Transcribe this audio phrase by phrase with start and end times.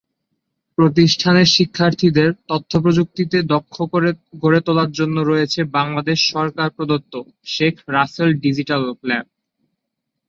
[0.77, 4.09] প্রতিষ্ঠানের শিক্ষার্থীদের তথ্য প্রযুক্তিতে দক্ষ করে
[4.41, 7.13] গড়ে তোলার জন্য রয়েছে বাংলাদেশ সরকার প্রদত্ত
[7.47, 9.25] "শেখ রাসেল ডিজিটাল ল্যাব"।